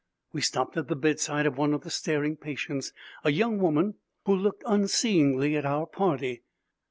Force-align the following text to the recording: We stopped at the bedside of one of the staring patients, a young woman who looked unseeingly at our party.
We 0.33 0.41
stopped 0.41 0.77
at 0.77 0.87
the 0.87 0.95
bedside 0.95 1.45
of 1.45 1.59
one 1.59 1.75
of 1.75 1.81
the 1.81 1.91
staring 1.91 2.35
patients, 2.35 2.91
a 3.23 3.31
young 3.31 3.59
woman 3.59 3.99
who 4.25 4.35
looked 4.35 4.63
unseeingly 4.65 5.55
at 5.55 5.63
our 5.63 5.85
party. 5.85 6.41